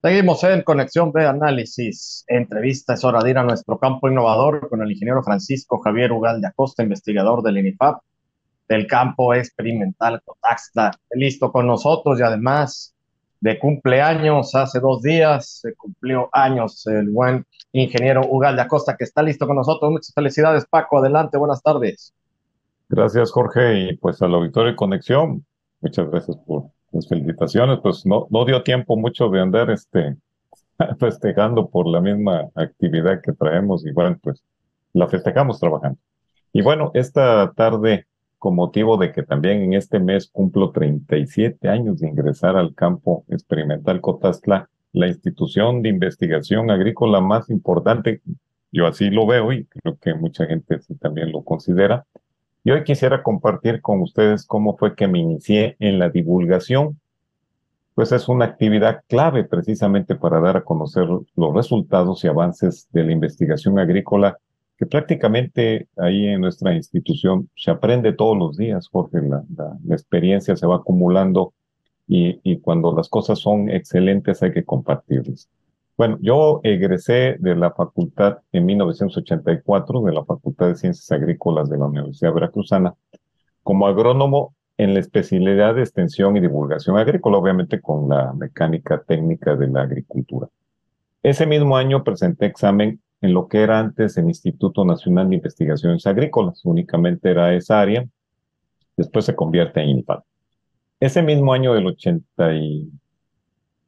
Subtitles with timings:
[0.00, 2.24] Seguimos en Conexión de Análisis.
[2.28, 6.40] Entrevista es hora de ir a nuestro campo innovador con el ingeniero Francisco Javier Ugal
[6.40, 8.00] de Acosta, investigador del INIFAP,
[8.68, 10.92] del campo experimental Cotaxla.
[11.10, 12.94] Listo con nosotros y además
[13.40, 19.02] de cumpleaños, hace dos días se cumplió años el buen ingeniero Ugal de Acosta que
[19.02, 19.90] está listo con nosotros.
[19.90, 20.98] Muchas felicidades, Paco.
[20.98, 22.14] Adelante, buenas tardes.
[22.88, 25.44] Gracias, Jorge, y pues a la auditorio de Conexión,
[25.80, 27.78] muchas gracias por las felicitaciones.
[27.82, 30.16] Pues no, no dio tiempo mucho de andar este,
[30.98, 34.42] festejando por la misma actividad que traemos y bueno, pues
[34.92, 35.98] la festejamos trabajando.
[36.52, 38.06] Y bueno, esta tarde,
[38.38, 43.24] con motivo de que también en este mes cumplo 37 años de ingresar al campo
[43.28, 48.22] experimental Cotazla, la institución de investigación agrícola más importante,
[48.72, 52.06] yo así lo veo y creo que mucha gente también lo considera,
[52.64, 57.00] y hoy quisiera compartir con ustedes cómo fue que me inicié en la divulgación.
[57.94, 63.04] Pues es una actividad clave precisamente para dar a conocer los resultados y avances de
[63.04, 64.38] la investigación agrícola
[64.78, 69.42] que prácticamente ahí en nuestra institución se aprende todos los días, Jorge, la,
[69.90, 71.52] experiencia se va acumulando
[72.06, 75.48] y, cuando las cosas son excelentes hay que compartirlas.
[75.98, 81.76] Bueno, yo egresé de la facultad en 1984, de la Facultad de Ciencias Agrícolas de
[81.76, 82.94] la Universidad Veracruzana,
[83.64, 89.56] como agrónomo en la especialidad de extensión y divulgación agrícola, obviamente con la mecánica técnica
[89.56, 90.46] de la agricultura.
[91.24, 96.06] Ese mismo año presenté examen en lo que era antes el Instituto Nacional de Investigaciones
[96.06, 98.06] Agrícolas, únicamente era esa área,
[98.96, 100.20] después se convierte en INPAD.
[101.00, 102.54] Ese mismo año del 80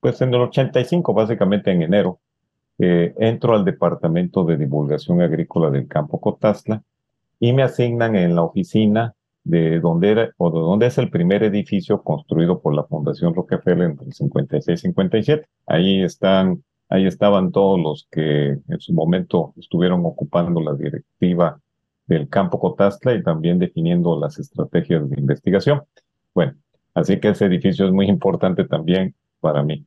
[0.01, 2.21] pues en el 85, básicamente en enero,
[2.79, 6.83] eh, entro al Departamento de Divulgación Agrícola del Campo Cotazla
[7.39, 11.43] y me asignan en la oficina de donde era o de donde es el primer
[11.43, 15.47] edificio construido por la Fundación Rockefeller entre el 56 y 57.
[15.67, 21.61] Ahí están, ahí estaban todos los que en su momento estuvieron ocupando la directiva
[22.07, 25.83] del campo Cotazla y también definiendo las estrategias de investigación.
[26.35, 26.55] Bueno,
[26.95, 29.87] así que ese edificio es muy importante también para mí.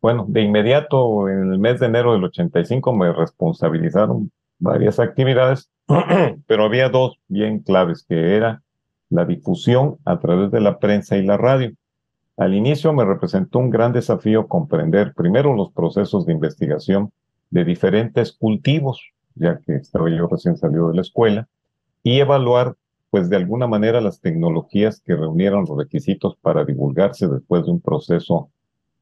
[0.00, 5.70] Bueno, de inmediato, en el mes de enero del 85 me responsabilizaron varias actividades,
[6.46, 8.62] pero había dos bien claves, que era
[9.10, 11.72] la difusión a través de la prensa y la radio.
[12.38, 17.12] Al inicio me representó un gran desafío comprender primero los procesos de investigación
[17.50, 19.02] de diferentes cultivos,
[19.34, 21.48] ya que estaba yo recién salido de la escuela,
[22.02, 22.76] y evaluar,
[23.10, 27.80] pues de alguna manera, las tecnologías que reunieran los requisitos para divulgarse después de un
[27.82, 28.50] proceso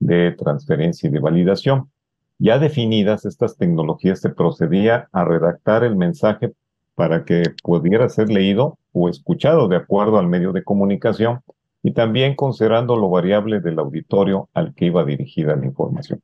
[0.00, 1.90] de transferencia y de validación.
[2.38, 6.52] Ya definidas estas tecnologías, se procedía a redactar el mensaje
[6.94, 11.40] para que pudiera ser leído o escuchado de acuerdo al medio de comunicación
[11.82, 16.20] y también considerando lo variable del auditorio al que iba dirigida la información.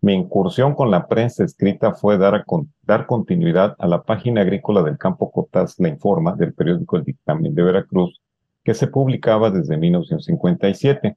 [0.00, 2.44] Mi incursión con la prensa escrita fue dar,
[2.82, 7.54] dar continuidad a la página agrícola del campo Cotas La Informa del periódico El Dictamen
[7.54, 8.20] de Veracruz,
[8.62, 11.16] que se publicaba desde 1957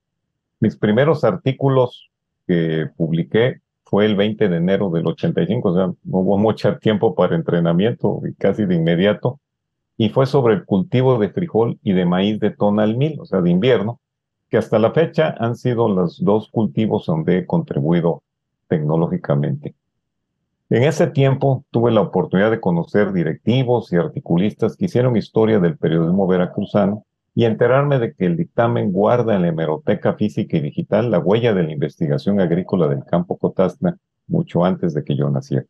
[0.62, 2.10] mis primeros artículos
[2.48, 7.14] que publiqué fue el 20 de enero del 85, o sea, no hubo mucho tiempo
[7.14, 9.40] para entrenamiento y casi de inmediato.
[9.98, 13.42] Y fue sobre el cultivo de frijol y de maíz de tonal mil, o sea,
[13.42, 14.00] de invierno,
[14.50, 18.24] que hasta la fecha han sido los dos cultivos donde he contribuido
[18.68, 19.76] tecnológicamente.
[20.70, 25.78] En ese tiempo tuve la oportunidad de conocer directivos y articulistas que hicieron historia del
[25.78, 27.04] periodismo veracruzano
[27.34, 31.54] y enterarme de que el dictamen guarda en la hemeroteca física y digital la huella
[31.54, 33.98] de la investigación agrícola del campo Cotazna
[34.28, 35.66] mucho antes de que yo naciera.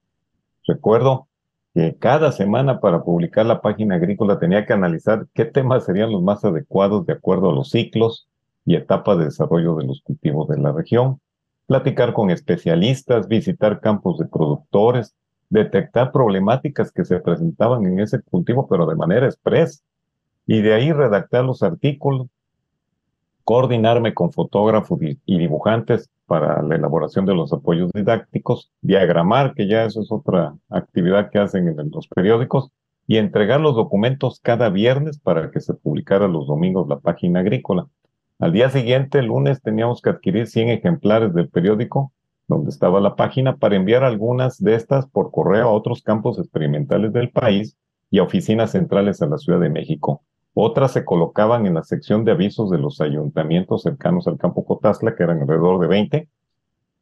[0.65, 1.27] Recuerdo
[1.73, 6.21] que cada semana para publicar la página agrícola tenía que analizar qué temas serían los
[6.21, 8.27] más adecuados de acuerdo a los ciclos
[8.65, 11.19] y etapas de desarrollo de los cultivos de la región,
[11.67, 15.15] platicar con especialistas, visitar campos de productores,
[15.49, 19.81] detectar problemáticas que se presentaban en ese cultivo, pero de manera expresa
[20.51, 22.27] y de ahí redactar los artículos,
[23.45, 29.85] coordinarme con fotógrafos y dibujantes para la elaboración de los apoyos didácticos, diagramar, que ya
[29.85, 32.69] eso es otra actividad que hacen en los periódicos,
[33.07, 37.87] y entregar los documentos cada viernes para que se publicara los domingos la página agrícola.
[38.37, 42.11] Al día siguiente, el lunes, teníamos que adquirir 100 ejemplares del periódico
[42.49, 47.13] donde estaba la página para enviar algunas de estas por correo a otros campos experimentales
[47.13, 47.77] del país
[48.09, 50.25] y a oficinas centrales a la Ciudad de México.
[50.53, 55.15] Otras se colocaban en la sección de avisos de los ayuntamientos cercanos al campo Cotazla,
[55.15, 56.29] que eran alrededor de 20,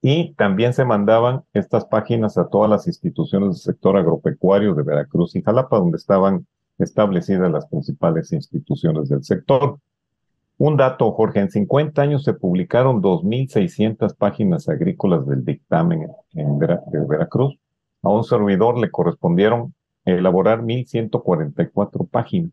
[0.01, 5.35] y también se mandaban estas páginas a todas las instituciones del sector agropecuario de Veracruz
[5.35, 6.45] y Jalapa, donde estaban
[6.77, 9.79] establecidas las principales instituciones del sector.
[10.57, 16.77] Un dato, Jorge, en 50 años se publicaron 2.600 páginas agrícolas del dictamen en de
[17.07, 17.57] Veracruz.
[18.03, 19.73] A un servidor le correspondieron
[20.05, 22.51] elaborar 1.144 páginas.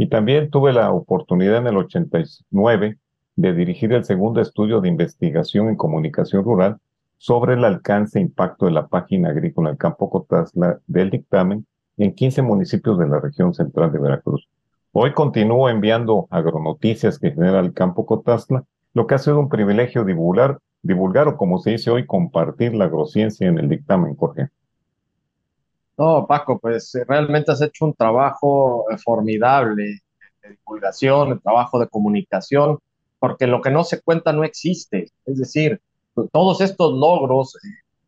[0.00, 2.96] Y también tuve la oportunidad en el 89
[3.36, 6.78] de dirigir el segundo estudio de investigación en comunicación rural
[7.18, 11.66] sobre el alcance e impacto de la página agrícola del campo Cotazla del dictamen
[11.98, 14.48] en 15 municipios de la región central de Veracruz.
[14.92, 18.64] Hoy continúo enviando agronoticias que genera el campo Cotazla,
[18.94, 22.86] lo que ha sido un privilegio divulgar, divulgar o como se dice hoy, compartir la
[22.86, 24.48] agrociencia en el dictamen, Jorge.
[25.96, 30.00] No, Paco, pues eh, realmente has hecho un trabajo eh, formidable
[30.42, 32.78] de divulgación, de trabajo de comunicación,
[33.18, 35.10] porque lo que no se cuenta no existe.
[35.26, 35.80] Es decir,
[36.32, 37.56] todos estos logros,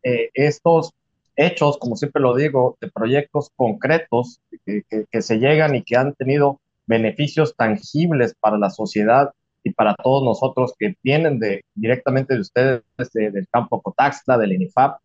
[0.01, 0.91] eh, estos
[1.35, 6.59] hechos, como siempre lo digo, de proyectos concretos que, se llegan y que han tenido
[6.85, 9.31] beneficios tangibles para la sociedad
[9.63, 12.81] y para todos nosotros que vienen de, directamente de ustedes,
[13.13, 14.99] del campo Cotaxla, del INIFAP,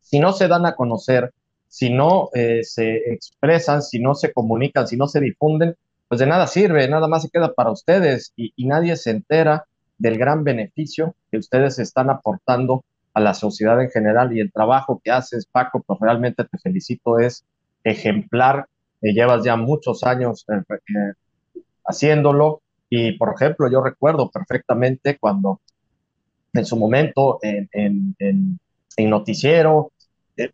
[0.00, 1.32] si no se dan a conocer,
[1.72, 5.74] si no eh, se expresan, si no se comunican, si no se difunden,
[6.06, 9.64] pues de nada sirve, nada más se queda para ustedes y, nadie se entera
[9.96, 12.84] del gran beneficio que ustedes están aportando
[13.14, 17.18] a la sociedad en general y el trabajo que haces, Paco, pues realmente te felicito,
[17.18, 17.46] es
[17.84, 18.66] ejemplar,
[19.00, 21.14] eh, llevas ya muchos años eh,
[21.86, 22.60] haciéndolo
[22.90, 25.62] y, por ejemplo, yo recuerdo perfectamente cuando
[26.52, 28.58] en su momento en, en,
[28.98, 29.92] en noticiero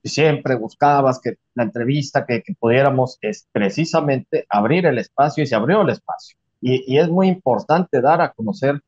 [0.05, 5.83] siempre buscabas que la entrevista, que, pudiéramos es precisamente abrir el espacio y se abrió
[5.83, 6.37] el espacio.
[6.61, 8.81] Y, es muy importante dar a conocer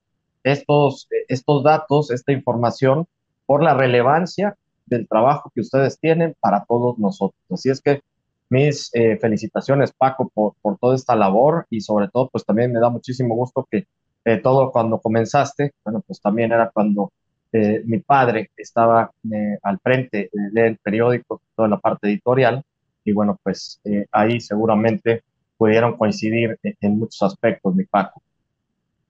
[0.42, 3.06] estos, estos datos, esta información,
[3.46, 4.56] por la relevancia
[4.86, 7.40] del trabajo que ustedes tienen para todos nosotros.
[7.50, 8.02] Así es que
[8.48, 12.80] mis eh, felicitaciones, Paco, por, por, toda esta labor y sobre todo, pues también me
[12.80, 13.86] da muchísimo gusto que
[14.24, 17.12] eh, todo cuando comenzaste, bueno, pues también era cuando
[17.52, 22.62] eh, mi padre estaba eh, al frente del periódico, toda la parte editorial,
[23.04, 25.24] y bueno, pues eh, ahí seguramente
[25.56, 28.22] pudieron coincidir en, muchos aspectos, mi Paco.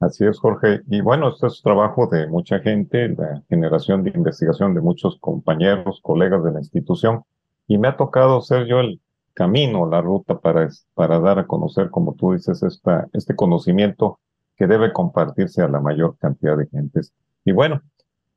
[0.01, 0.81] Así es, Jorge.
[0.89, 6.01] Y bueno, esto es trabajo de mucha gente, la generación de investigación de muchos compañeros,
[6.03, 7.23] colegas de la institución,
[7.67, 9.01] y me ha tocado ser yo el
[9.35, 14.19] camino, la ruta para, para dar a conocer, como tú dices, esta, este conocimiento
[14.57, 17.13] que debe compartirse a la mayor cantidad de gentes.
[17.45, 17.83] Y bueno,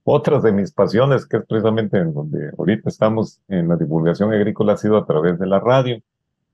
[0.04, 4.74] otras de mis pasiones, que es precisamente en donde ahorita estamos en la divulgación agrícola,
[4.74, 6.02] ha sido a través de la radio.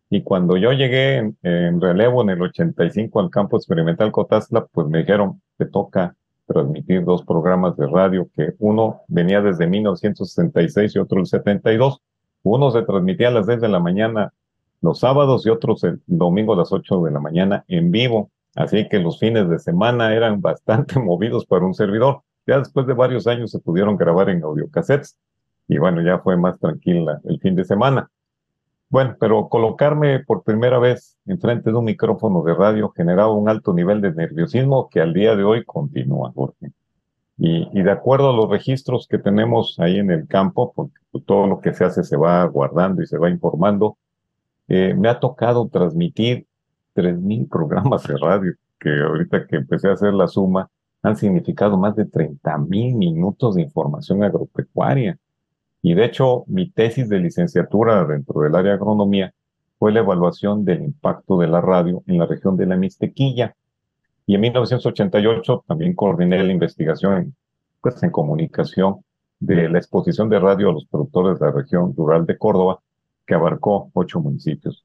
[0.10, 5.00] Y cuando yo llegué en, relevo en el 85 al campo experimental Cotazla, pues me
[5.00, 6.16] dijeron, te toca
[6.48, 12.02] transmitir dos programas de radio, que uno venía desde 1966 y otro el 72.
[12.44, 14.34] Uno se transmitía a las 10 de la mañana
[14.82, 18.32] los sábados y otros el domingo a las 8 de la mañana en vivo.
[18.56, 22.24] Así que los fines de semana eran bastante movidos para un servidor.
[22.50, 25.18] Ya después de varios años se pudieron grabar en audiocassettes
[25.68, 28.10] y bueno, ya fue más tranquila el fin de semana.
[28.90, 33.72] Bueno, pero colocarme por primera vez enfrente de un micrófono de radio generaba un alto
[33.72, 36.72] nivel de nerviosismo que al día de hoy continúa, Jorge.
[37.38, 40.98] Y, y de acuerdo a los registros que tenemos ahí en el campo, porque
[41.28, 43.98] todo lo que se hace se va guardando y se va informando,
[44.68, 46.48] eh, me ha tocado transmitir
[46.96, 50.70] 3.000 programas de radio, que ahorita que empecé a hacer la suma,
[51.02, 55.18] han significado más de 30 mil minutos de información agropecuaria.
[55.82, 59.34] Y de hecho, mi tesis de licenciatura dentro del área de agronomía
[59.78, 63.56] fue la evaluación del impacto de la radio en la región de la Mixtequilla.
[64.26, 67.36] Y en 1988 también coordiné la investigación
[67.82, 68.98] pues, en comunicación
[69.40, 72.80] de la exposición de radio a los productores de la región rural de Córdoba,
[73.26, 74.84] que abarcó ocho municipios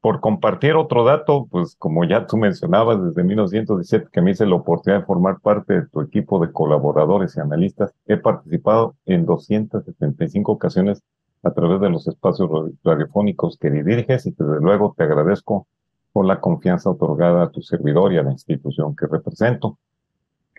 [0.00, 4.54] por compartir otro dato, pues como ya tú mencionabas, desde 1917 que me hice la
[4.54, 10.52] oportunidad de formar parte de tu equipo de colaboradores y analistas, he participado en 275
[10.52, 11.02] ocasiones
[11.42, 12.50] a través de los espacios
[12.82, 15.66] radiofónicos que diriges y desde luego te agradezco
[16.12, 19.78] por la confianza otorgada a tu servidor y a la institución que represento.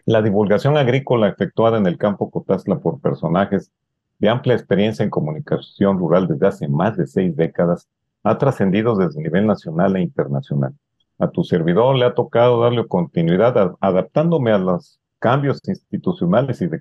[0.05, 3.71] La divulgación agrícola efectuada en el campo Cotazla por personajes
[4.19, 7.87] de amplia experiencia en comunicación rural desde hace más de seis décadas
[8.23, 10.73] ha trascendido desde el nivel nacional e internacional.
[11.19, 16.79] A tu servidor le ha tocado darle continuidad adaptándome a los cambios institucionales y de,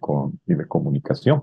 [0.67, 1.43] comunicación.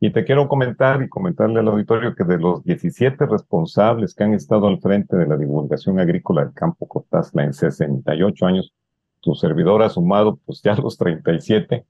[0.00, 4.34] Y te quiero comentar y comentarle al auditorio que de los 17 responsables que han
[4.34, 8.74] estado al frente de la divulgación agrícola del campo Cotazla en 68 años,
[9.20, 11.86] tu servidor ha sumado pues ya los 37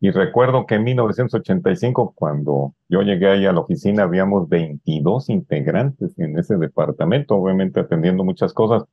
[0.00, 6.16] y recuerdo que en 1985, cuando yo llegué ahí a la oficina, habíamos 22 integrantes
[6.18, 8.84] en ese departamento, obviamente atendiendo muchas cosas.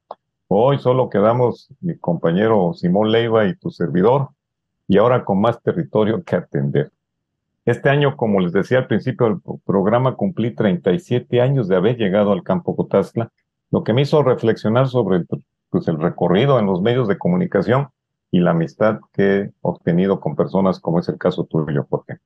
[0.48, 4.30] Hoy solo quedamos mi compañero Simón Leiva y tu servidor,
[4.88, 6.92] y ahora con más territorio que atender.
[7.66, 12.32] Este año, como les decía al principio del programa, cumplí 37 años de haber llegado
[12.32, 13.32] al campo Cotazla,
[13.70, 15.28] lo que me hizo reflexionar sobre el,
[15.70, 17.90] pues, el recorrido en los medios de comunicación
[18.32, 22.20] y la amistad que he obtenido con personas como es el caso tuyo, Jorge.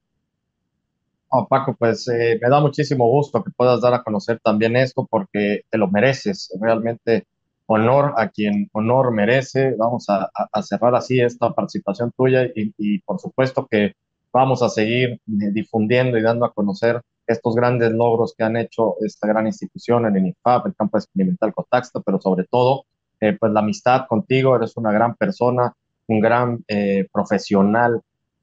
[1.29, 5.05] Oh, Paco, pues eh, me da muchísimo gusto que puedas dar a conocer también esto
[5.09, 6.51] porque te lo mereces.
[6.59, 7.27] Realmente
[7.67, 9.75] honor a quien honor merece.
[9.77, 10.29] Vamos a,
[10.63, 13.93] cerrar así esta participación tuya y, y, por supuesto que
[14.33, 15.19] vamos a seguir eh,
[15.51, 20.17] difundiendo y dando a conocer estos grandes logros que han hecho esta gran institución, el
[20.17, 22.85] INIFAP, el campo experimental Cotaxta, pero sobre todo,
[23.19, 25.73] eh, pues la amistad contigo, eres una gran persona,
[26.09, 28.01] un gran eh, profesional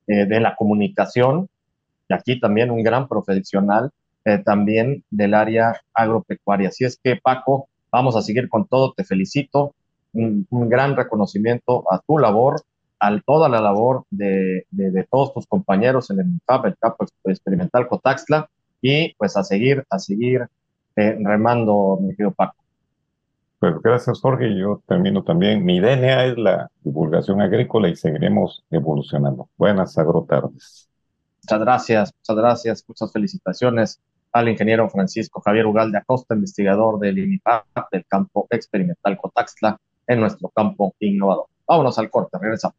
[0.09, 1.49] de la comunicación
[2.09, 3.91] y aquí también un gran profesional
[4.45, 6.69] también del área agropecuaria.
[6.69, 9.75] Así es que, Paco, vamos a seguir con todo, te felicito,
[10.13, 12.63] un, gran reconocimiento a tu labor,
[13.01, 14.67] a toda la labor de,
[15.11, 18.49] todos tus compañeros en el MIFAP, el Campo Experimental Cotaxla,
[18.81, 20.47] y pues a seguir, a seguir
[20.97, 22.57] eh, remando, mi querido Paco.
[23.59, 24.57] Pues gracias, Jorge.
[24.59, 25.65] Yo termino también.
[25.65, 29.49] Mi DNA es la divulgación agrícola y seguiremos evolucionando.
[29.57, 30.89] Buenas agrotardes.
[31.43, 34.01] Muchas gracias, muchas gracias, muchas felicitaciones
[34.33, 40.49] al ingeniero Francisco Javier Ugalde Acosta, investigador del INIFAP del campo experimental Cotaxla en nuestro
[40.51, 41.47] campo innovador.
[41.67, 42.77] Vámonos al corte, regresamos.